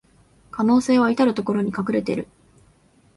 [0.49, 2.27] 可能性はいたるところに隠れてる